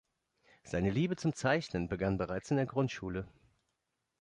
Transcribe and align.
Seine 0.63 0.89
Liebe 0.89 1.15
zum 1.15 1.31
Zeichnen 1.35 1.87
begann 1.87 2.17
bereits 2.17 2.49
in 2.49 2.57
der 2.57 2.65
Grundschule. 2.65 3.27